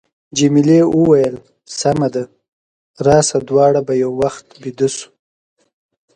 [0.37, 1.35] جميلې وويل:،
[1.79, 2.23] سمه ده،
[3.05, 5.09] راشه دواړه به یو وخت بېده شو.